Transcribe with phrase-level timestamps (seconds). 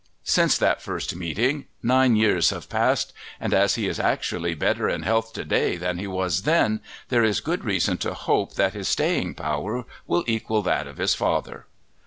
[0.23, 5.03] Since that first meeting nine years have passed, and as he is actually better in
[5.03, 8.87] health to day than he was then, there is good reason to hope that his
[8.87, 11.67] staying power will equal that of his father.